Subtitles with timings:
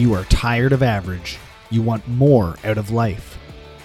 [0.00, 1.36] You are tired of average.
[1.68, 3.36] You want more out of life.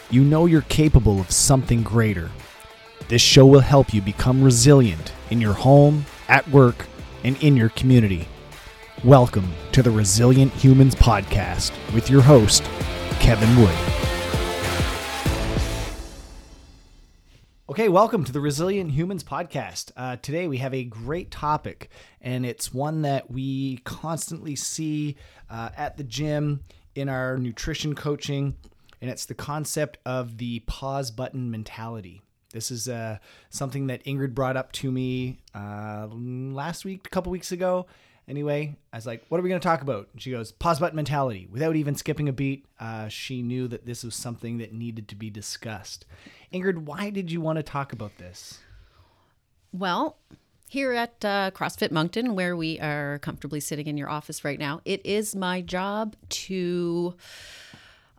[0.10, 2.32] You know you're capable of something greater.
[3.10, 6.86] This show will help you become resilient in your home, at work,
[7.26, 8.30] and in your community.
[9.04, 12.64] Welcome to the Resilient Humans Podcast with your host,
[13.20, 13.95] Kevin Wood.
[17.90, 19.92] Welcome to the Resilient Humans Podcast.
[19.96, 25.18] Uh, today we have a great topic, and it's one that we constantly see
[25.52, 26.64] uh, at the gym
[26.96, 28.56] in our nutrition coaching,
[29.02, 32.24] and it's the concept of the pause button mentality.
[32.52, 33.20] This is uh,
[33.52, 37.86] something that Ingrid brought up to me uh, last week, a couple weeks ago.
[38.28, 40.10] Anyway, I was like, what are we going to talk about?
[40.12, 41.48] And she goes, pause button mentality.
[41.52, 45.16] Without even skipping a beat, uh, she knew that this was something that needed to
[45.16, 46.06] be discussed.
[46.52, 48.60] Ingrid, why did you want to talk about this?
[49.72, 50.18] Well,
[50.68, 54.82] here at uh, CrossFit Moncton, where we are comfortably sitting in your office right now,
[54.86, 57.16] it is my job to,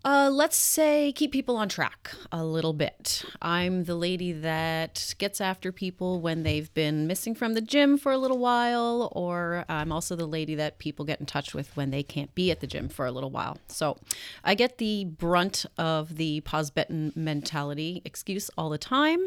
[0.06, 3.24] uh, let's say, keep people on track a little bit.
[3.42, 8.12] I'm the lady that gets after people when they've been missing from the gym for
[8.12, 11.90] a little while, or I'm also the lady that people get in touch with when
[11.90, 13.58] they can't be at the gym for a little while.
[13.66, 13.96] So
[14.44, 16.40] I get the brunt of the
[16.72, 19.26] button mentality excuse all the time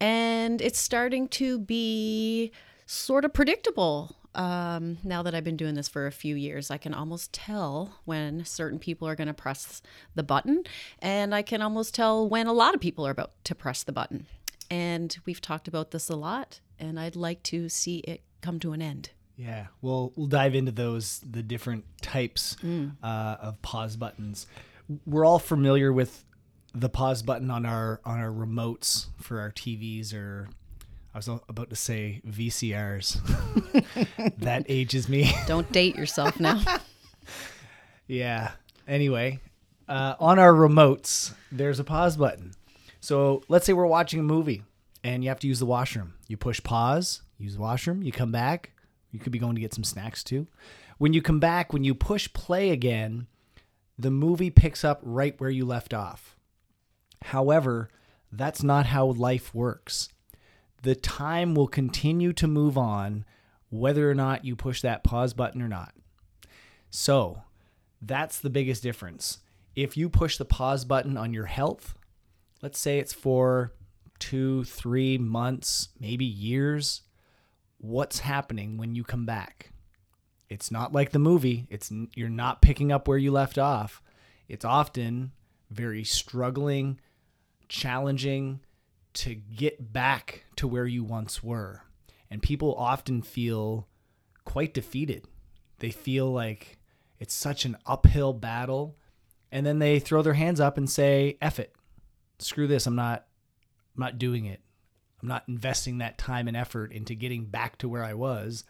[0.00, 2.52] and it's starting to be
[2.86, 4.14] sort of predictable.
[4.36, 7.96] Um, now that I've been doing this for a few years, I can almost tell
[8.04, 9.80] when certain people are going to press
[10.14, 10.62] the button,
[11.00, 13.92] and I can almost tell when a lot of people are about to press the
[13.92, 14.26] button.
[14.70, 18.72] And we've talked about this a lot, and I'd like to see it come to
[18.72, 19.10] an end.
[19.36, 22.96] Yeah, we'll we'll dive into those the different types Mm.
[23.02, 24.46] uh, of pause buttons.
[25.06, 26.24] We're all familiar with
[26.74, 30.48] the pause button on our on our remotes for our TVs or
[31.16, 34.36] I was about to say VCRs.
[34.36, 35.32] that ages me.
[35.46, 36.60] Don't date yourself now.
[38.06, 38.50] Yeah.
[38.86, 39.40] Anyway,
[39.88, 42.52] uh, on our remotes, there's a pause button.
[43.00, 44.62] So let's say we're watching a movie
[45.02, 46.12] and you have to use the washroom.
[46.28, 48.72] You push pause, use the washroom, you come back.
[49.10, 50.46] You could be going to get some snacks too.
[50.98, 53.26] When you come back, when you push play again,
[53.98, 56.36] the movie picks up right where you left off.
[57.22, 57.88] However,
[58.30, 60.10] that's not how life works.
[60.82, 63.24] The time will continue to move on
[63.70, 65.94] whether or not you push that pause button or not.
[66.90, 67.42] So,
[68.00, 69.38] that's the biggest difference.
[69.74, 71.94] If you push the pause button on your health,
[72.62, 73.72] let's say it's for
[74.18, 77.02] two, three months, maybe years,
[77.78, 79.72] what's happening when you come back?
[80.48, 81.66] It's not like the movie.
[81.70, 84.00] It's you're not picking up where you left off.
[84.48, 85.32] It's often
[85.70, 87.00] very struggling,
[87.68, 88.60] challenging
[89.16, 91.82] to get back to where you once were.
[92.30, 93.88] And people often feel
[94.44, 95.26] quite defeated.
[95.78, 96.78] They feel like
[97.18, 98.96] it's such an uphill battle.
[99.50, 101.72] And then they throw their hands up and say, F it.
[102.38, 102.86] Screw this.
[102.86, 103.26] I'm not
[103.96, 104.60] I'm not doing it.
[105.22, 108.64] I'm not investing that time and effort into getting back to where I was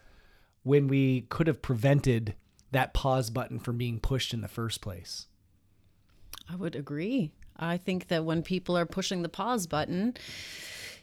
[0.62, 2.34] when we could have prevented
[2.70, 5.26] that pause button from being pushed in the first place.
[6.48, 7.32] I would agree.
[7.58, 10.14] I think that when people are pushing the pause button,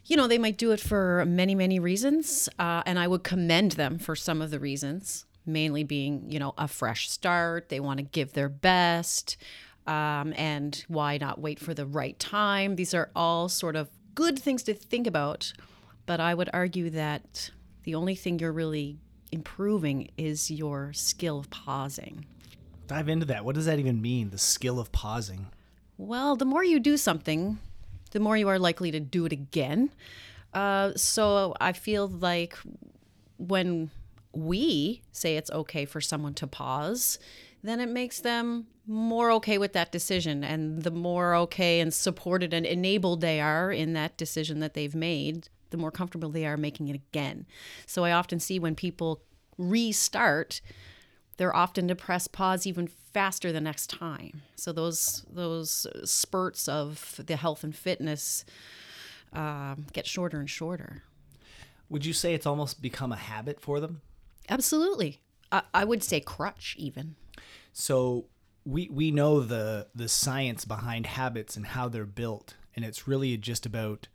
[0.06, 2.50] you know, they might do it for many, many reasons.
[2.60, 6.54] Uh, and I would commend them for some of the reasons, mainly being, you know,
[6.58, 7.70] a fresh start.
[7.70, 9.38] They want to give their best.
[9.88, 12.76] Um, and why not wait for the right time?
[12.76, 15.54] These are all sort of good things to think about.
[16.06, 17.52] But I would argue that
[17.84, 19.00] the only thing you're really
[19.32, 22.26] improving is your skill of pausing.
[22.88, 23.46] Dive into that.
[23.46, 24.30] What does that even mean?
[24.30, 25.48] The skill of pausing.
[25.98, 27.60] Well, the more you do something,
[28.12, 29.92] the more you are likely to do it again.
[30.54, 32.58] Uh, so I feel like
[33.38, 33.90] when
[34.34, 37.20] we say it's okay for someone to pause,
[37.64, 40.44] then it makes them more okay with that decision.
[40.44, 44.96] And the more okay and supported and enabled they are in that decision that they've
[44.96, 47.46] made, the more comfortable they are making it again.
[47.86, 49.22] So I often see when people
[49.58, 50.62] restart,
[51.44, 54.44] they're often to press pause even faster the next time.
[54.56, 58.46] So those those spurts of the health and fitness
[59.34, 61.04] um, get shorter and shorter.
[61.90, 64.00] Would you say it's almost become a habit for them?
[64.48, 65.20] Absolutely,
[65.52, 67.18] I, I would say crutch even.
[67.74, 68.28] So
[68.64, 73.36] we we know the the science behind habits and how they're built, and it's really
[73.36, 74.08] just about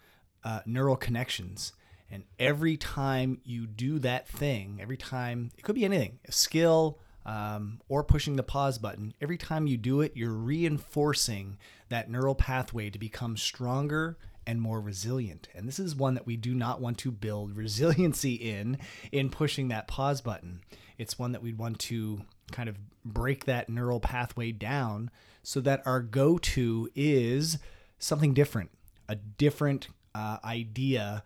[0.44, 1.74] uh, neural connections.
[2.10, 7.00] And every time you do that thing, every time it could be anything, a skill
[7.28, 9.12] um, or pushing the pause button.
[9.20, 11.58] Every time you do it, you're reinforcing
[11.90, 14.16] that neural pathway to become stronger
[14.46, 15.46] and more resilient.
[15.54, 18.78] And this is one that we do not want to build resiliency in
[19.12, 20.62] in pushing that pause button.
[20.96, 25.10] It's one that we'd want to kind of break that neural pathway down
[25.42, 27.58] so that our go to is
[27.98, 28.70] something different,
[29.06, 31.22] a different uh, idea,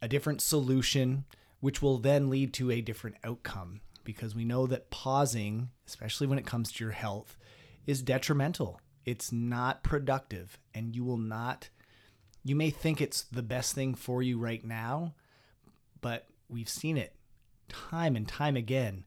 [0.00, 1.26] a different solution,
[1.60, 3.82] which will then lead to a different outcome.
[4.04, 7.36] Because we know that pausing, especially when it comes to your health,
[7.86, 8.80] is detrimental.
[9.04, 11.68] It's not productive, and you will not,
[12.44, 15.14] you may think it's the best thing for you right now,
[16.00, 17.14] but we've seen it
[17.68, 19.04] time and time again.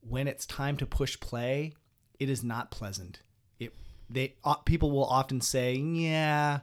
[0.00, 1.74] When it's time to push play,
[2.18, 3.20] it is not pleasant.
[3.58, 3.74] It
[4.08, 6.60] they people will often say, "Yeah,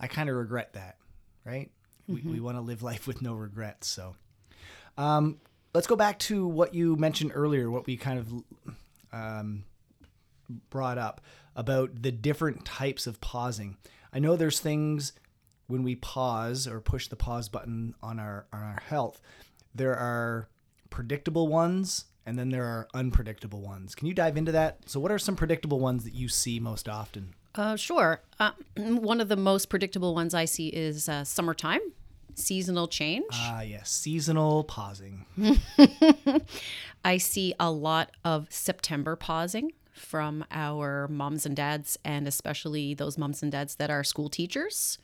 [0.00, 0.96] I kind of regret that."
[1.44, 1.70] Right?
[2.10, 2.28] Mm-hmm.
[2.28, 3.88] We, we want to live life with no regrets.
[3.88, 4.14] So,
[4.98, 5.40] um,
[5.76, 7.70] let's go back to what you mentioned earlier.
[7.70, 8.32] What we kind of
[9.12, 9.64] um,
[10.70, 11.20] brought up
[11.54, 13.76] about the different types of pausing.
[14.10, 15.12] I know there's things
[15.66, 19.20] when we pause or push the pause button on our on our health.
[19.74, 20.48] There are
[20.88, 23.94] predictable ones and then there are unpredictable ones.
[23.94, 24.78] Can you dive into that?
[24.88, 27.34] So, what are some predictable ones that you see most often?
[27.54, 28.22] Uh, sure.
[28.40, 31.80] Uh, one of the most predictable ones I see is uh, summertime,
[32.36, 33.26] seasonal change.
[33.32, 35.26] Ah, yes, seasonal pausing.
[37.04, 43.18] I see a lot of September pausing from our moms and dads, and especially those
[43.18, 44.98] moms and dads that are school teachers.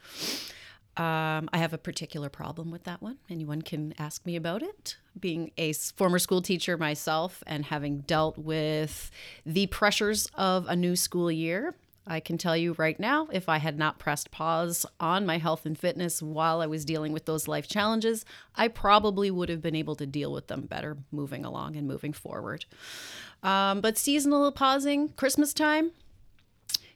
[0.94, 3.16] Um, I have a particular problem with that one.
[3.30, 4.98] Anyone can ask me about it.
[5.18, 9.10] Being a former school teacher myself and having dealt with
[9.46, 11.74] the pressures of a new school year,
[12.06, 15.64] I can tell you right now if I had not pressed pause on my health
[15.64, 19.76] and fitness while I was dealing with those life challenges, I probably would have been
[19.76, 22.64] able to deal with them better moving along and moving forward.
[23.42, 25.92] Um, but seasonal pausing, Christmas time,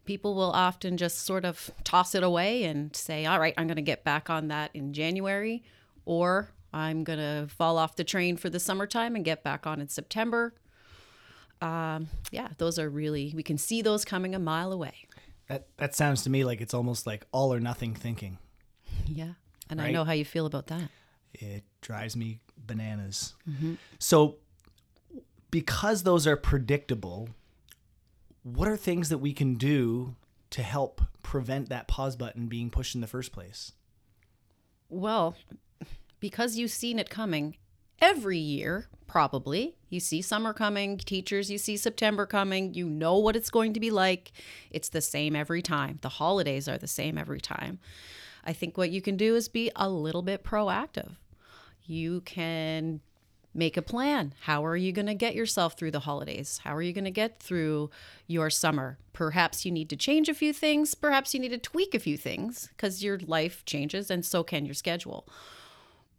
[0.06, 3.76] people will often just sort of toss it away and say, all right, I'm going
[3.76, 5.62] to get back on that in January,
[6.05, 9.81] or I'm going to fall off the train for the summertime and get back on
[9.81, 10.55] in September.
[11.61, 14.94] Um, yeah, those are really, we can see those coming a mile away.
[15.49, 18.38] That, that sounds to me like it's almost like all or nothing thinking.
[19.08, 19.35] Yeah.
[19.70, 19.88] And right?
[19.88, 20.91] I know how you feel about that.
[21.32, 23.35] It drives me bananas.
[23.49, 23.75] Mm-hmm.
[23.99, 24.37] So,
[25.50, 27.29] because those are predictable,
[28.43, 30.17] what are things that we can do
[30.50, 33.73] to help prevent that pause button being pushed in the first place?
[34.88, 35.37] Well,
[36.20, 37.56] because you've seen it coming
[38.00, 39.76] every year, probably.
[39.88, 43.81] You see summer coming, teachers, you see September coming, you know what it's going to
[43.81, 44.32] be like.
[44.70, 45.98] It's the same every time.
[46.02, 47.78] The holidays are the same every time.
[48.44, 51.16] I think what you can do is be a little bit proactive.
[51.84, 53.00] You can
[53.56, 54.34] make a plan.
[54.43, 56.60] How are you going to get yourself through the holidays?
[56.62, 57.90] How are you going to get through
[58.26, 58.98] your summer?
[59.12, 60.94] Perhaps you need to change a few things.
[60.94, 64.66] Perhaps you need to tweak a few things because your life changes and so can
[64.66, 65.26] your schedule.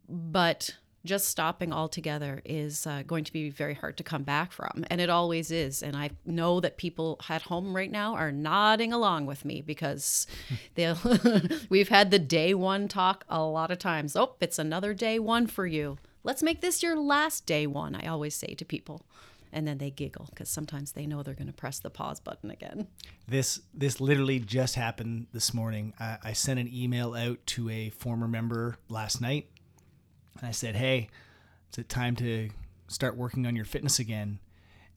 [0.09, 0.77] But
[1.07, 4.85] just stopping altogether is uh, going to be very hard to come back from.
[4.89, 5.81] And it always is.
[5.81, 10.27] And I know that people at home right now are nodding along with me because
[10.75, 10.99] they'll
[11.69, 14.15] we've had the day one talk a lot of times.
[14.15, 15.97] Oh, it's another day one for you.
[16.23, 19.05] Let's make this your last day one, I always say to people.
[19.53, 22.51] And then they giggle because sometimes they know they're going to press the pause button
[22.51, 22.87] again.
[23.27, 25.93] This this literally just happened this morning.
[25.99, 29.49] I, I sent an email out to a former member last night,
[30.39, 31.09] and I said, "Hey,
[31.71, 32.49] is it time to
[32.87, 34.39] start working on your fitness again?"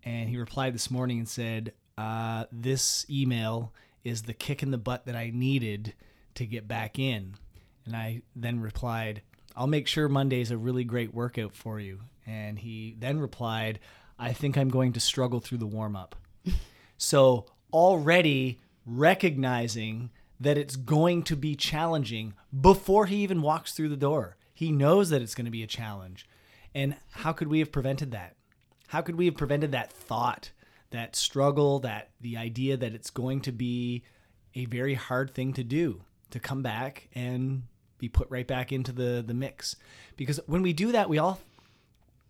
[0.02, 3.73] And he replied this morning and said, uh, "This email
[4.04, 5.94] is the kick in the butt that I needed
[6.35, 7.35] to get back in."
[7.87, 9.23] And I then replied,
[9.56, 12.00] I'll make sure Monday's a really great workout for you.
[12.26, 13.80] And he then replied,
[14.18, 16.16] I think I'm going to struggle through the warm up.
[16.97, 23.97] so already recognizing that it's going to be challenging before he even walks through the
[23.97, 24.37] door.
[24.60, 26.28] He knows that it's going to be a challenge.
[26.74, 28.36] And how could we have prevented that?
[28.88, 30.50] How could we have prevented that thought,
[30.90, 34.04] that struggle, that the idea that it's going to be
[34.54, 37.62] a very hard thing to do to come back and
[37.96, 39.76] be put right back into the the mix
[40.16, 41.40] because when we do that we all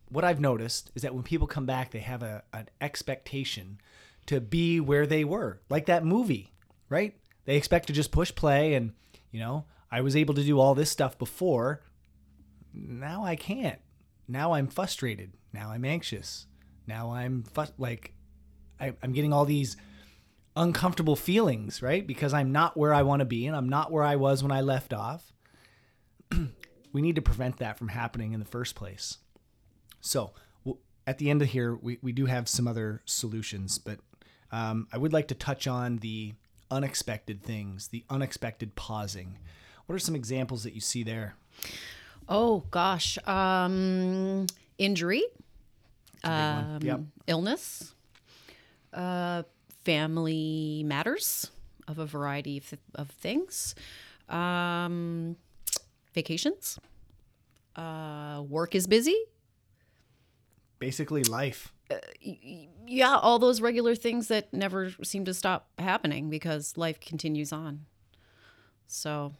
[0.08, 3.80] what I've noticed is that when people come back they have a an expectation
[4.26, 6.52] to be where they were like that movie
[6.88, 8.92] right they expect to just push play and
[9.30, 11.80] you know I was able to do all this stuff before
[12.72, 13.80] now I can't
[14.28, 16.46] now I'm frustrated now I'm anxious
[16.86, 18.12] now I'm fu- like
[18.80, 19.76] I, I'm getting all these
[20.56, 22.06] uncomfortable feelings, right?
[22.06, 24.52] Because I'm not where I want to be and I'm not where I was when
[24.52, 25.32] I left off.
[26.92, 29.18] we need to prevent that from happening in the first place.
[30.00, 30.32] So,
[31.06, 33.98] at the end of here, we, we do have some other solutions, but
[34.52, 36.34] um, I would like to touch on the
[36.70, 39.38] unexpected things, the unexpected pausing.
[39.86, 41.36] What are some examples that you see there?
[42.30, 43.18] Oh, gosh.
[43.26, 44.46] Um,
[44.78, 45.24] injury.
[46.14, 46.64] It's a big one.
[46.76, 47.00] um, Yep.
[47.26, 47.94] illness,
[48.92, 49.42] uh,
[49.84, 51.50] family matters
[51.88, 53.74] of a variety of, of things,
[54.28, 55.34] um,
[56.14, 56.78] vacations,
[57.76, 59.16] uh, work is busy.
[60.78, 61.72] Basically, life.
[62.86, 67.86] Yeah, all those regular things that never seem to stop happening because life continues on.
[68.86, 69.32] So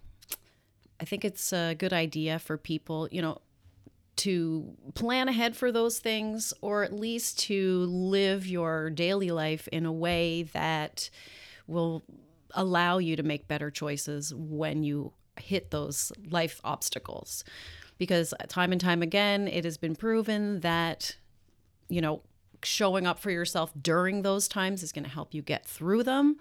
[1.00, 3.40] I think it's a good idea for people, you know,
[4.16, 9.86] to plan ahead for those things or at least to live your daily life in
[9.86, 11.08] a way that
[11.66, 12.02] will
[12.54, 17.44] allow you to make better choices when you hit those life obstacles.
[17.96, 21.16] Because time and time again, it has been proven that,
[21.88, 22.20] you know,
[22.62, 26.36] showing up for yourself during those times is going to help you get through them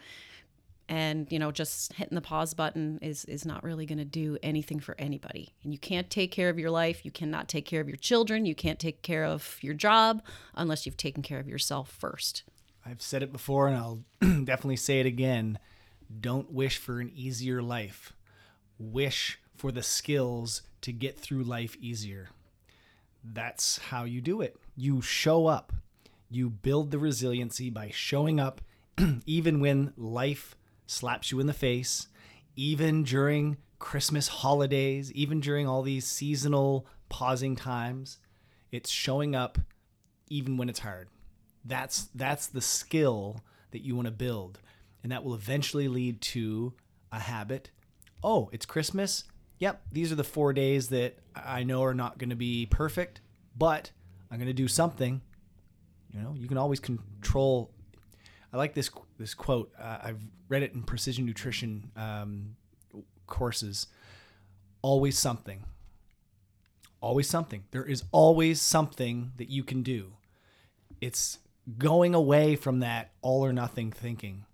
[0.90, 4.38] and you know just hitting the pause button is is not really going to do
[4.44, 7.80] anything for anybody and you can't take care of your life you cannot take care
[7.80, 10.22] of your children you can't take care of your job
[10.56, 12.44] unless you've taken care of yourself first
[12.86, 15.60] I've said it before and I'll definitely say it again.
[16.20, 18.14] Don't wish for an easier life.
[18.80, 22.30] Wish for the skills to get through life easier.
[23.24, 24.56] That's how you do it.
[24.76, 25.74] You show up.
[26.32, 28.62] You build the resiliency by showing up
[29.26, 30.56] even when life
[30.90, 32.08] slaps you in the face,
[32.56, 38.18] even during Christmas holidays, even during all these seasonal pausing times.
[38.72, 39.60] It's showing up
[40.30, 41.10] even when it's hard.
[41.64, 44.60] That's that's the skill that you want to build,
[45.04, 46.74] and that will eventually lead to
[47.12, 47.70] a habit.
[48.24, 49.26] Oh, it's Christmas.
[49.60, 53.22] Yep, these are the 4 days that I know are not going to be perfect,
[53.58, 53.92] but
[54.32, 55.22] I'm going to do something.
[56.12, 57.72] You know, you can always control
[58.52, 59.72] I like this this quote.
[59.80, 62.56] Uh, I've read it in precision nutrition um,
[63.28, 63.88] courses.
[64.82, 65.66] Always something.
[67.02, 67.66] Always something.
[67.72, 70.14] There is always something that you can do.
[71.02, 71.40] It's
[71.78, 74.46] going away from that all or nothing thinking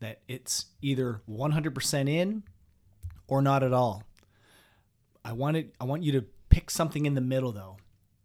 [0.00, 2.42] that it's either 100% in
[3.28, 4.02] or not at all.
[5.24, 7.76] I want it, I want you to pick something in the middle though.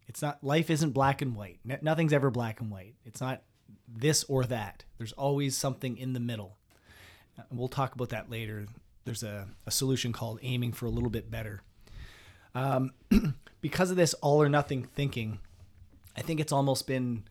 [0.08, 1.60] It's not life isn't black and white.
[1.64, 2.96] Nothing's ever black and white.
[3.06, 3.44] It's not
[3.92, 4.84] this or that.
[4.98, 6.58] There's always something in the middle.
[7.38, 8.68] And we'll talk about that later.
[9.06, 11.62] There's a, a solution called aiming for a little bit better.
[12.56, 12.92] Um,
[13.62, 15.40] because of this all or nothing thinking,
[16.16, 17.24] I think it's almost been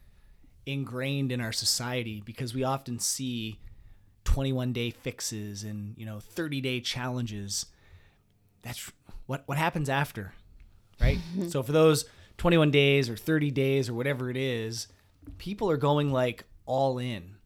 [0.66, 3.58] ingrained in our society because we often see
[4.24, 7.66] 21 day fixes and you know 30 day challenges.
[8.62, 8.92] That's
[9.26, 10.32] what what happens after,
[11.00, 11.18] right?
[11.48, 12.04] so for those
[12.36, 14.88] 21 days or 30 days or whatever it is,
[15.38, 17.36] people are going like all in.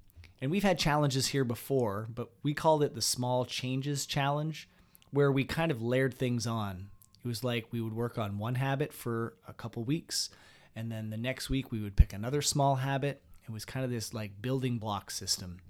[0.41, 4.69] And we've had challenges here before, but we called it the small changes challenge,
[5.11, 6.89] where we kind of layered things on.
[7.25, 10.31] It was like we would work on one habit for a couple weeks,
[10.75, 13.23] and then the next week we would pick another small habit.
[13.45, 15.61] It was kind of this like building block system.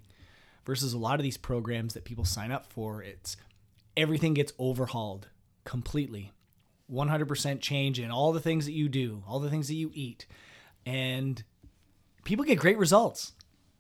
[0.65, 3.37] Versus a lot of these programs that people sign up for, it's
[3.97, 5.29] everything gets overhauled
[5.65, 6.33] completely.
[6.91, 10.27] 100% change in all the things that you do, all the things that you eat.
[10.87, 11.43] And
[12.25, 13.33] people get great results.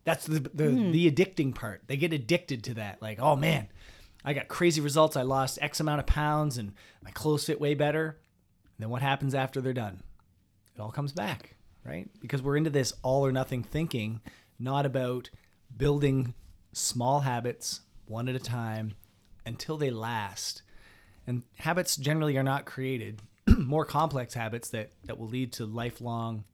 [0.04, 1.82] That's the the, the addicting part.
[1.86, 3.00] They get addicted to that.
[3.00, 3.68] Like, oh man,
[4.24, 5.16] I got crazy results.
[5.16, 8.18] I lost X amount of pounds and my clothes fit way better.
[8.78, 10.02] then what happens after they're done?
[10.74, 12.08] It all comes back, right?
[12.20, 14.20] Because we're into this all or nothing thinking,
[14.58, 15.30] not about
[15.76, 16.34] building
[16.72, 18.94] small habits one at a time
[19.44, 20.62] until they last.
[21.26, 23.22] And habits generally are not created.
[23.58, 26.44] More complex habits that, that will lead to lifelong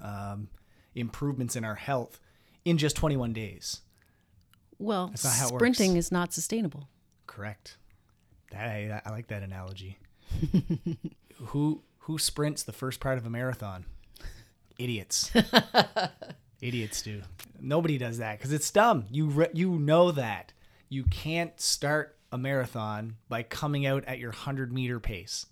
[0.00, 0.48] um,
[0.94, 2.20] improvements in our health
[2.64, 3.80] in just 21 days.
[4.78, 6.88] well sprinting is not sustainable
[7.26, 7.78] Correct.
[8.50, 9.98] That, I, I like that analogy.
[11.46, 13.86] who who sprints the first part of a marathon?
[14.78, 15.30] Idiots.
[16.60, 17.22] Idiots do.
[17.58, 19.06] Nobody does that because it's dumb.
[19.10, 20.52] You re- you know that
[20.90, 25.46] you can't start a marathon by coming out at your hundred meter pace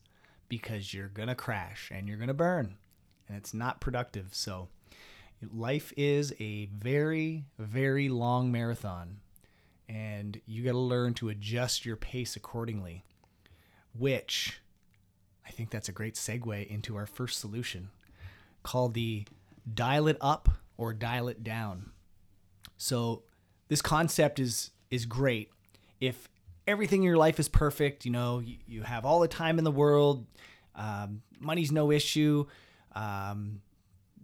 [0.50, 2.76] because you're gonna crash and you're gonna burn,
[3.26, 4.28] and it's not productive.
[4.32, 4.68] So,
[5.52, 9.20] life is a very very long marathon
[9.88, 13.02] and you got to learn to adjust your pace accordingly,
[13.99, 14.61] which
[15.44, 17.90] I think that's a great segue into our first solution
[18.62, 19.26] called the
[19.73, 21.90] dial it up or dial it down.
[22.76, 23.25] So
[23.68, 25.50] this concept is is great
[26.00, 26.28] if
[26.66, 29.64] everything in your life is perfect, you know, you, you have all the time in
[29.64, 30.25] the world,
[30.75, 32.47] um, money's no issue,
[32.94, 33.61] um,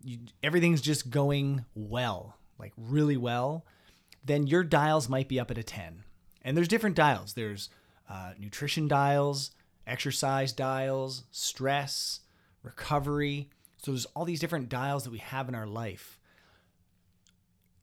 [0.07, 3.65] you, everything's just going well, like really well
[4.27, 6.03] then your dials might be up at a 10.
[6.43, 7.35] And there's different dials.
[7.35, 7.71] There's
[8.11, 9.53] uh, nutrition dials,
[9.87, 12.21] exercise dials, stress,
[12.63, 13.51] recovery.
[13.79, 16.19] So there's all these different dials that we have in our life.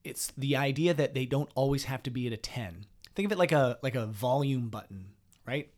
[0.04, 2.86] It's the idea that they don't always have to be at a 10.
[3.16, 5.06] Think of it like a like a volume button,
[5.46, 5.70] right?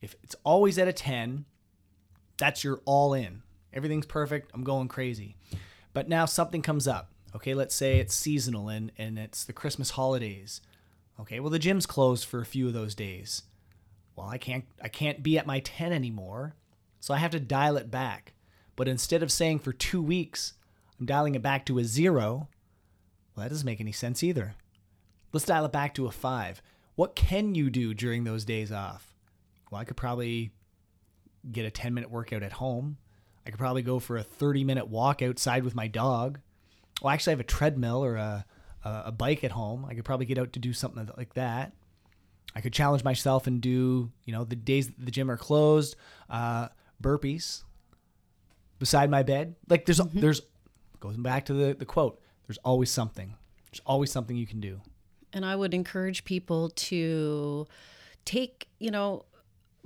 [0.00, 1.44] If it's always at a 10,
[2.38, 3.42] that's your all in.
[3.72, 4.50] Everything's perfect.
[4.54, 5.36] I'm going crazy.
[5.92, 7.10] But now something comes up.
[7.34, 10.60] Okay, let's say it's seasonal and, and it's the Christmas holidays.
[11.20, 13.42] Okay, well the gym's closed for a few of those days.
[14.16, 16.54] Well, I can't I can't be at my 10 anymore.
[17.00, 18.34] So I have to dial it back.
[18.76, 20.54] But instead of saying for 2 weeks,
[20.98, 22.48] I'm dialing it back to a 0, well
[23.36, 24.54] that doesn't make any sense either.
[25.32, 26.62] Let's dial it back to a 5.
[26.94, 29.14] What can you do during those days off?
[29.70, 30.52] Well, I could probably
[31.52, 32.96] get a 10 minute workout at home.
[33.48, 36.38] I could probably go for a 30 minute walk outside with my dog.
[37.00, 38.44] Well, actually, I have a treadmill or a,
[38.84, 39.86] a, a bike at home.
[39.88, 41.72] I could probably get out to do something like that.
[42.54, 45.96] I could challenge myself and do, you know, the days the gym are closed,
[46.28, 46.68] uh,
[47.02, 47.62] burpees
[48.78, 49.54] beside my bed.
[49.66, 50.20] Like there's, mm-hmm.
[50.20, 50.42] there's,
[51.00, 53.34] goes back to the, the quote, there's always something.
[53.70, 54.82] There's always something you can do.
[55.32, 57.66] And I would encourage people to
[58.26, 59.24] take, you know,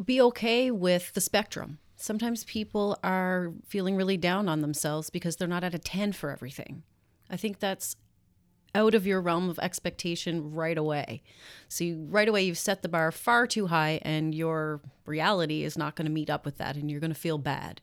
[0.04, 1.78] be okay with the spectrum.
[2.02, 6.32] Sometimes people are feeling really down on themselves because they're not at a 10 for
[6.32, 6.82] everything.
[7.30, 7.94] I think that's
[8.75, 11.23] out of your realm of expectation right away.
[11.68, 15.78] So, you, right away, you've set the bar far too high, and your reality is
[15.78, 17.80] not going to meet up with that, and you're going to feel bad.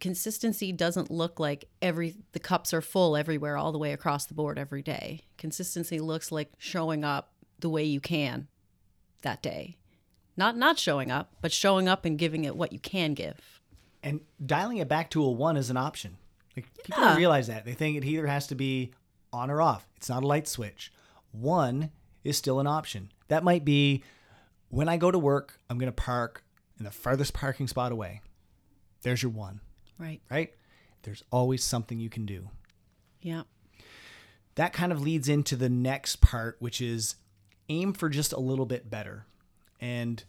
[0.00, 4.32] Consistency doesn't look like every the cups are full everywhere all the way across the
[4.32, 5.20] board every day.
[5.36, 8.48] Consistency looks like showing up the way you can
[9.20, 9.76] that day
[10.38, 13.60] not not showing up, but showing up and giving it what you can give.
[14.02, 16.16] And dialing it back to a one is an option.
[16.56, 17.08] Like people yeah.
[17.10, 17.64] don't realize that.
[17.64, 18.92] They think it either has to be
[19.32, 19.86] on or off.
[19.96, 20.92] It's not a light switch.
[21.32, 21.90] One
[22.24, 23.10] is still an option.
[23.26, 24.02] That might be
[24.68, 26.44] when I go to work, I'm going to park
[26.78, 28.20] in the farthest parking spot away.
[29.02, 29.60] There's your one.
[29.98, 30.20] Right.
[30.30, 30.54] Right?
[31.02, 32.48] There's always something you can do.
[33.20, 33.42] Yeah.
[34.54, 37.16] That kind of leads into the next part, which is
[37.68, 39.26] aim for just a little bit better.
[39.80, 40.22] And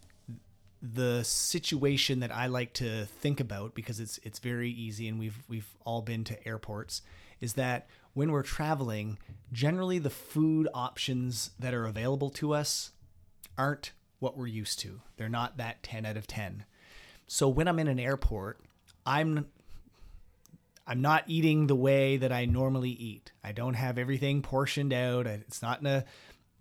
[0.82, 5.42] the situation that I like to think about because it's it's very easy and we've
[5.48, 7.02] we've all been to airports
[7.40, 9.18] is that when we're traveling,
[9.52, 12.92] generally the food options that are available to us
[13.56, 15.00] aren't what we're used to.
[15.16, 16.64] They're not that 10 out of 10.
[17.26, 18.60] So when I'm in an airport,
[19.06, 19.46] I'm
[20.86, 23.30] I'm not eating the way that I normally eat.
[23.44, 25.26] I don't have everything portioned out.
[25.26, 26.04] It's not in a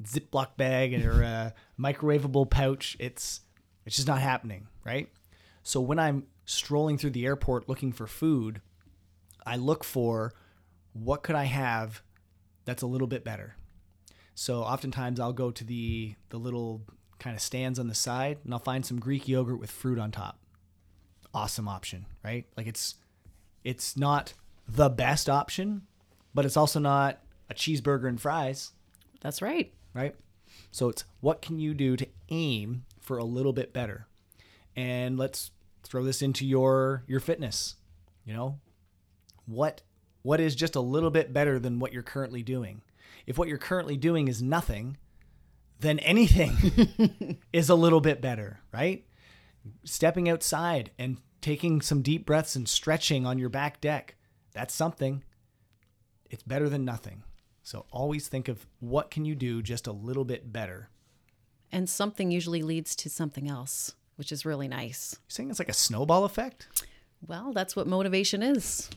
[0.03, 2.95] Ziploc bag or a microwavable pouch.
[2.99, 3.41] It's
[3.85, 5.09] it's just not happening, right?
[5.63, 8.61] So when I'm strolling through the airport looking for food,
[9.45, 10.33] I look for
[10.93, 12.01] what could I have
[12.65, 13.55] that's a little bit better.
[14.35, 16.81] So oftentimes I'll go to the the little
[17.19, 20.11] kind of stands on the side and I'll find some Greek yogurt with fruit on
[20.11, 20.39] top.
[21.33, 22.45] Awesome option, right?
[22.55, 22.95] Like it's
[23.63, 24.33] it's not
[24.67, 25.81] the best option,
[26.33, 28.71] but it's also not a cheeseburger and fries.
[29.21, 30.15] That's right right?
[30.71, 34.07] So it's what can you do to aim for a little bit better?
[34.75, 35.51] And let's
[35.83, 37.75] throw this into your your fitness.
[38.25, 38.59] You know,
[39.45, 39.81] what
[40.21, 42.81] what is just a little bit better than what you're currently doing?
[43.25, 44.97] If what you're currently doing is nothing,
[45.79, 49.05] then anything is a little bit better, right?
[49.83, 54.15] Stepping outside and taking some deep breaths and stretching on your back deck,
[54.51, 55.23] that's something.
[56.29, 57.23] It's better than nothing.
[57.69, 60.89] So always think of what can you do just a little bit better.
[61.71, 65.15] And something usually leads to something else, which is really nice.
[65.15, 66.67] You're saying it's like a snowball effect?
[67.27, 68.89] Well, that's what motivation is.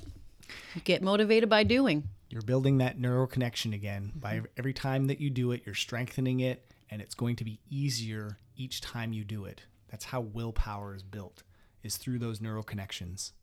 [0.75, 2.09] You get motivated by doing.
[2.31, 4.05] You're building that neural connection again.
[4.05, 4.21] Mm-hmm.
[4.21, 7.61] By every time that you do it, you're strengthening it, and it's going to be
[7.69, 9.61] easier each time you do it.
[9.91, 11.43] That's how willpower is built,
[11.83, 13.35] is through those neural connections.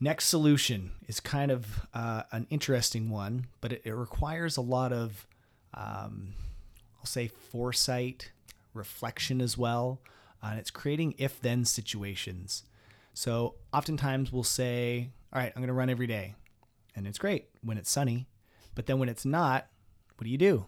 [0.00, 4.92] Next solution is kind of uh, an interesting one, but it, it requires a lot
[4.92, 5.26] of,
[5.74, 6.34] um,
[6.98, 8.30] I'll say, foresight,
[8.74, 10.00] reflection as well.
[10.42, 12.62] Uh, and it's creating if then situations.
[13.12, 16.36] So oftentimes we'll say, All right, I'm going to run every day.
[16.94, 18.28] And it's great when it's sunny.
[18.74, 19.66] But then when it's not,
[20.16, 20.66] what do you do?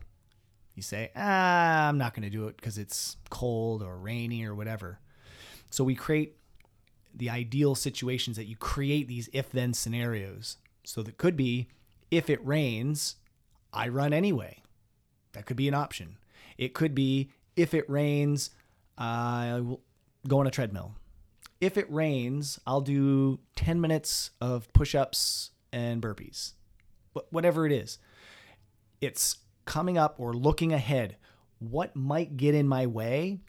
[0.74, 4.54] You say, ah, I'm not going to do it because it's cold or rainy or
[4.54, 4.98] whatever.
[5.70, 6.36] So we create
[7.14, 10.56] the ideal situations that you create these if then scenarios.
[10.84, 11.68] So that could be
[12.10, 13.16] if it rains,
[13.72, 14.62] I run anyway.
[15.32, 16.16] That could be an option.
[16.58, 18.50] It could be if it rains,
[18.98, 19.80] I will
[20.26, 20.94] go on a treadmill.
[21.60, 26.54] If it rains, I'll do 10 minutes of push ups and burpees.
[27.30, 27.98] Whatever it is,
[29.00, 31.16] it's coming up or looking ahead.
[31.58, 33.40] What might get in my way?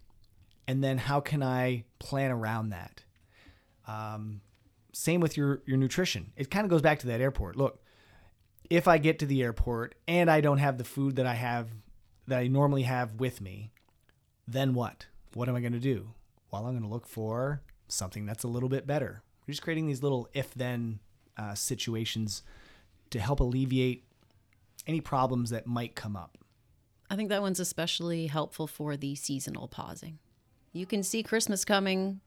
[0.67, 3.03] And then how can I plan around that?
[3.87, 4.41] Um,
[4.93, 6.31] same with your your nutrition.
[6.35, 7.55] It kind of goes back to that airport.
[7.55, 7.81] Look,
[8.69, 11.69] if I get to the airport and I don't have the food that I have
[12.27, 13.71] that I normally have with me,
[14.47, 15.07] then what?
[15.33, 16.09] What am I going to do?
[16.51, 19.23] Well, I'm going to look for something that's a little bit better.
[19.47, 20.99] We're just creating these little if then
[21.37, 22.43] uh, situations
[23.09, 24.05] to help alleviate
[24.87, 26.37] any problems that might come up.
[27.09, 30.19] I think that one's especially helpful for the seasonal pausing.
[30.71, 32.21] You can see Christmas coming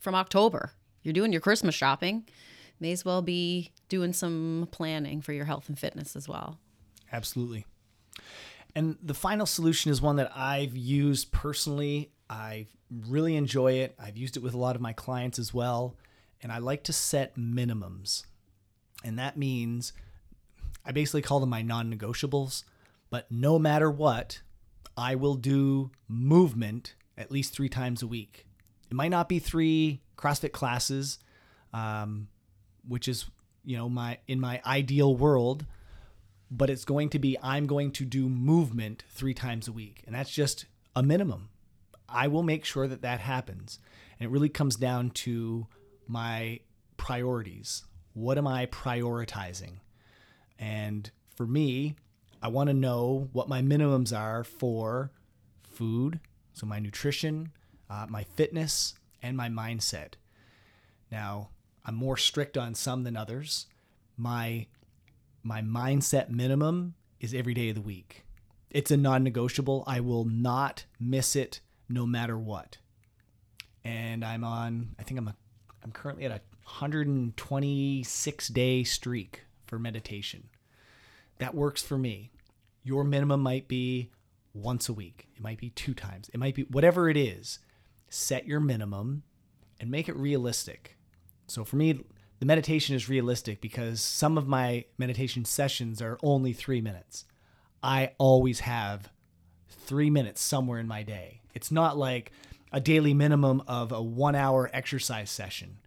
[0.00, 0.72] from October.
[1.06, 2.26] You're doing your Christmas shopping.
[2.80, 6.58] May as well be doing some planning for your health and fitness as well.
[7.12, 7.64] Absolutely.
[8.74, 12.10] And the final solution is one that I've used personally.
[12.28, 13.94] I really enjoy it.
[14.00, 15.96] I've used it with a lot of my clients as well.
[16.42, 18.24] And I like to set minimums.
[19.04, 19.92] And that means
[20.84, 22.64] I basically call them my non negotiables.
[23.10, 24.42] But no matter what,
[24.96, 28.45] I will do movement at least three times a week.
[28.90, 31.18] It might not be three CrossFit classes,
[31.72, 32.28] um,
[32.86, 33.26] which is
[33.64, 35.66] you know my in my ideal world,
[36.50, 40.14] but it's going to be I'm going to do movement three times a week, and
[40.14, 41.50] that's just a minimum.
[42.08, 43.80] I will make sure that that happens,
[44.18, 45.66] and it really comes down to
[46.06, 46.60] my
[46.96, 47.84] priorities.
[48.14, 49.80] What am I prioritizing?
[50.58, 51.96] And for me,
[52.40, 55.10] I want to know what my minimums are for
[55.68, 56.20] food,
[56.54, 57.50] so my nutrition,
[57.88, 60.14] uh, my fitness, and my mindset.
[61.10, 61.50] Now,
[61.84, 63.66] I'm more strict on some than others.
[64.16, 64.66] My
[65.42, 68.24] my mindset minimum is every day of the week.
[68.70, 69.84] It's a non-negotiable.
[69.86, 72.78] I will not miss it no matter what.
[73.84, 75.36] And I'm on I think I'm a
[75.84, 80.48] I'm currently at a 126 day streak for meditation.
[81.38, 82.32] That works for me.
[82.82, 84.10] Your minimum might be
[84.52, 85.28] once a week.
[85.36, 86.28] It might be two times.
[86.32, 87.60] It might be whatever it is.
[88.08, 89.22] Set your minimum
[89.80, 90.96] and make it realistic.
[91.46, 92.04] So for me,
[92.38, 97.24] the meditation is realistic because some of my meditation sessions are only three minutes.
[97.82, 99.10] I always have
[99.68, 101.40] three minutes somewhere in my day.
[101.54, 102.32] It's not like
[102.72, 105.78] a daily minimum of a one hour exercise session.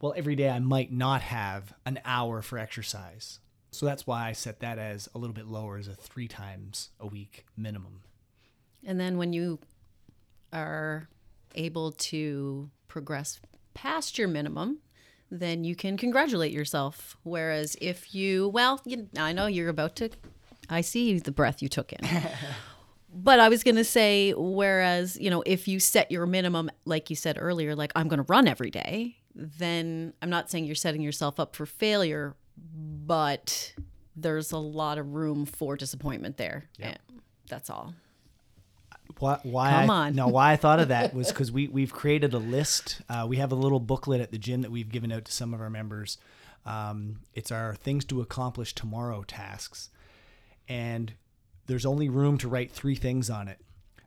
[0.00, 3.38] Well, every day I might not have an hour for exercise.
[3.70, 6.90] So that's why I set that as a little bit lower as a three times
[7.00, 8.02] a week minimum.
[8.84, 9.58] And then when you
[10.52, 11.08] are
[11.56, 13.40] able to progress
[13.74, 14.78] past your minimum,
[15.30, 17.16] then you can congratulate yourself.
[17.22, 20.10] Whereas if you, well, you, I know you're about to,
[20.68, 22.00] I see the breath you took in.
[23.14, 27.10] but I was going to say, whereas, you know, if you set your minimum, like
[27.10, 30.74] you said earlier, like I'm going to run every day, then I'm not saying you're
[30.74, 33.74] setting yourself up for failure, but
[34.16, 36.64] there's a lot of room for disappointment there.
[36.78, 36.98] Yep.
[37.48, 37.94] that's all.
[39.18, 40.14] Why, why Come I, on.
[40.14, 43.00] no, why I thought of that was because we, we've created a list.
[43.08, 45.54] Uh, we have a little booklet at the gym that we've given out to some
[45.54, 46.18] of our members.
[46.64, 49.90] Um, it's our things to accomplish tomorrow tasks.
[50.68, 51.14] And
[51.66, 53.58] there's only room to write three things on it.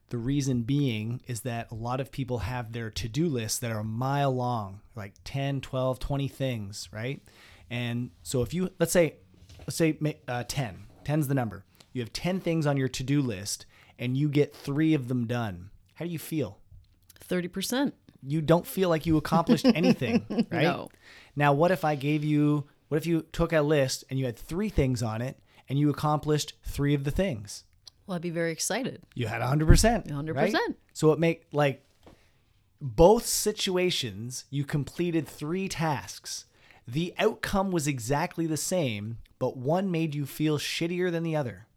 [0.10, 3.72] The reason being is that a lot of people have their to do lists that
[3.72, 7.22] are a mile long, like 10, 12, 20 things, right?
[7.70, 9.16] And so if you, let's say,
[9.60, 11.64] let's say uh, 10, 10's the number.
[11.94, 13.66] You have 10 things on your to do list
[14.00, 15.70] and you get three of them done.
[15.96, 16.58] How do you feel?
[17.28, 17.92] 30%.
[18.26, 20.64] You don't feel like you accomplished anything, right?
[20.64, 20.90] No.
[21.36, 24.38] Now, what if I gave you, what if you took a list and you had
[24.38, 27.66] three things on it and you accomplished three of the things?
[28.08, 29.04] Well, I'd be very excited.
[29.14, 30.08] You had 100%.
[30.08, 30.36] 100%.
[30.36, 30.56] Right?
[30.94, 31.86] So it make like
[32.82, 36.46] both situations, you completed three tasks.
[36.88, 41.68] The outcome was exactly the same, but one made you feel shittier than the other.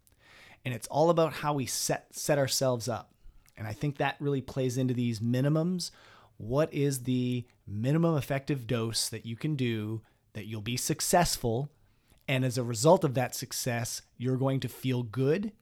[0.64, 3.12] And it's all about how we set set ourselves up.
[3.56, 5.90] And I think that really plays into these minimums.
[6.36, 11.70] What is the minimum effective dose that you can do that you'll be successful?
[12.26, 15.52] And as a result of that success, you're going to feel good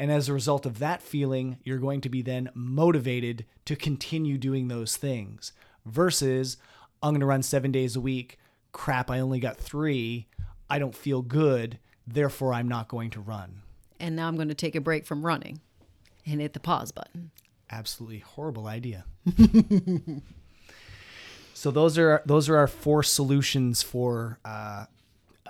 [0.00, 4.38] and as a result of that feeling, you're going to be then motivated to continue
[4.38, 5.52] doing those things
[5.84, 6.56] versus
[7.02, 8.38] I'm going to run seven days a week.
[8.72, 10.26] Crap, I only got three.
[10.70, 11.78] I don't feel good.
[12.06, 13.60] Therefore, I'm not going to run.
[14.00, 15.60] And now I'm going to take a break from running
[16.26, 17.30] and hit the pause button.
[17.70, 19.04] Absolutely horrible idea.
[21.54, 24.86] so those are those are our four solutions for uh,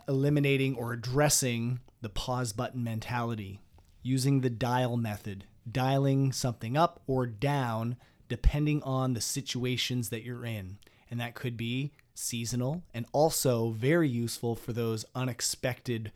[0.06, 3.60] eliminating or addressing the pause button mentality
[4.02, 7.96] using the dial method, dialing something up or down
[8.28, 10.78] depending on the situations that you're in.
[11.10, 16.12] And that could be seasonal and also very useful for those unexpected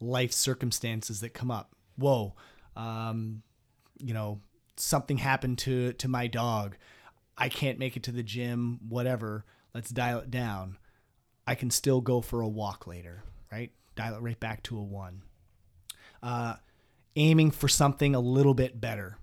[0.00, 1.74] life circumstances that come up.
[1.98, 2.34] Whoa,
[2.76, 3.42] um,
[3.98, 4.40] you know,
[4.76, 6.76] something happened to to my dog.
[7.36, 9.44] I can't make it to the gym, whatever.
[9.74, 10.78] Let's dial it down.
[11.46, 13.72] I can still go for a walk later, right?
[13.94, 15.22] Dial it right back to a one.
[16.22, 16.54] Uh,
[17.16, 19.18] aiming for something a little bit better.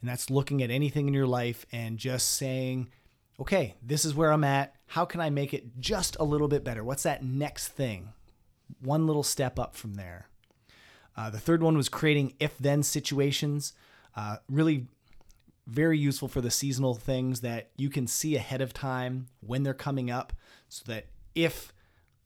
[0.00, 2.90] And that's looking at anything in your life and just saying,
[3.40, 4.74] okay, this is where I'm at.
[4.86, 6.84] How can I make it just a little bit better?
[6.84, 8.12] What's that next thing?
[8.80, 10.28] One little step up from there.
[11.16, 13.72] Uh, the third one was creating if then situations.
[14.16, 14.86] Uh, really
[15.66, 19.74] very useful for the seasonal things that you can see ahead of time when they're
[19.74, 20.32] coming up
[20.68, 21.72] so that if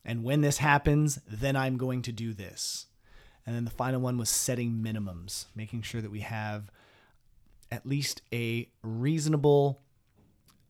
[0.05, 2.87] and when this happens, then I'm going to do this.
[3.47, 6.71] And then the final one was setting minimums, making sure that we have
[7.71, 9.83] at least a reasonable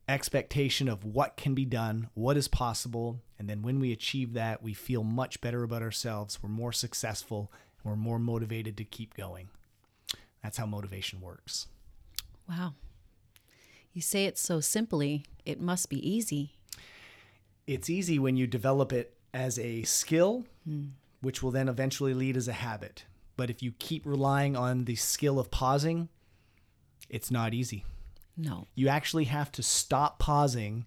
[0.08, 3.20] expectation of what can be done, what is possible.
[3.38, 6.42] And then when we achieve that, we feel much better about ourselves.
[6.42, 7.52] We're more successful.
[7.88, 9.48] We're more motivated to keep going.
[10.42, 11.66] That's how motivation works.
[12.48, 12.74] Wow.
[13.92, 16.52] You say it so simply, it must be easy.
[17.66, 20.86] It's easy when you develop it as a skill, hmm.
[21.20, 23.04] which will then eventually lead as a habit.
[23.36, 26.08] But if you keep relying on the skill of pausing,
[27.08, 27.84] it's not easy.
[28.36, 28.66] No.
[28.74, 30.86] You actually have to stop pausing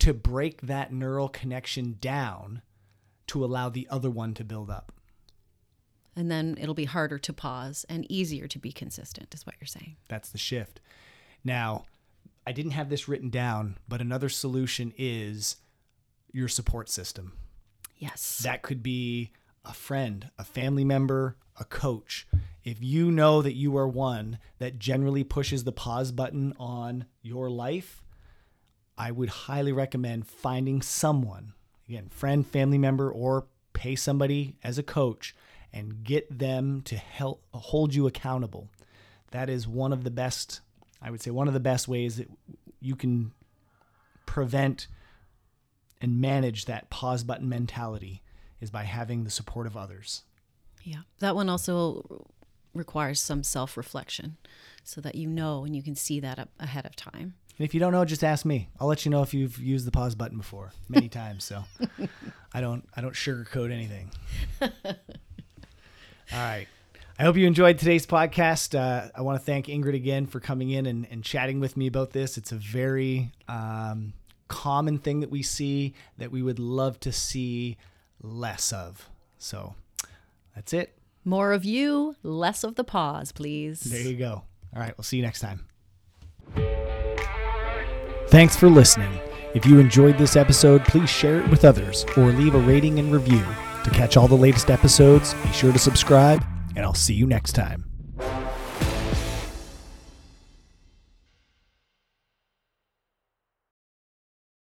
[0.00, 2.62] to break that neural connection down
[3.28, 4.92] to allow the other one to build up.
[6.16, 9.66] And then it'll be harder to pause and easier to be consistent, is what you're
[9.66, 9.96] saying.
[10.08, 10.80] That's the shift.
[11.44, 11.84] Now,
[12.46, 15.56] I didn't have this written down, but another solution is
[16.32, 17.34] your support system.
[17.96, 18.38] Yes.
[18.42, 19.30] That could be
[19.64, 22.26] a friend, a family member, a coach.
[22.64, 27.50] If you know that you are one that generally pushes the pause button on your
[27.50, 28.02] life,
[28.98, 31.54] I would highly recommend finding someone,
[31.88, 35.34] again, friend, family member, or pay somebody as a coach
[35.72, 38.68] and get them to help hold you accountable.
[39.30, 40.60] That is one of the best,
[41.00, 42.28] I would say, one of the best ways that
[42.80, 43.32] you can
[44.26, 44.88] prevent
[46.00, 48.22] and manage that pause button mentality
[48.60, 50.22] is by having the support of others.
[50.82, 51.00] Yeah.
[51.18, 52.26] That one also
[52.74, 54.36] requires some self reflection
[54.82, 57.34] so that you know and you can see that up ahead of time.
[57.58, 58.68] And if you don't know, just ask me.
[58.80, 61.44] I'll let you know if you've used the pause button before many times.
[61.44, 61.64] So
[62.54, 64.10] I don't I don't sugarcoat anything.
[66.32, 66.66] All right.
[67.18, 68.78] I hope you enjoyed today's podcast.
[68.78, 71.86] Uh, I want to thank Ingrid again for coming in and, and chatting with me
[71.86, 72.38] about this.
[72.38, 74.14] It's a very um,
[74.48, 77.76] common thing that we see that we would love to see
[78.22, 79.10] less of.
[79.36, 79.74] So
[80.54, 80.96] that's it.
[81.24, 83.80] More of you, less of the pause, please.
[83.80, 84.44] There you go.
[84.74, 84.96] All right.
[84.96, 85.66] We'll see you next time.
[88.28, 89.12] Thanks for listening.
[89.52, 93.12] If you enjoyed this episode, please share it with others or leave a rating and
[93.12, 93.44] review.
[93.84, 96.44] To catch all the latest episodes, be sure to subscribe,
[96.76, 97.89] and I'll see you next time.